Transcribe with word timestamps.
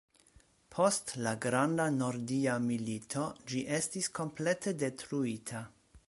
Post 0.75 1.11
la 1.25 1.33
Granda 1.43 1.83
Nordia 1.97 2.55
Milito 2.63 3.25
ĝi 3.51 3.61
estis 3.77 4.09
komplete 4.21 4.73
detruita. 4.85 5.63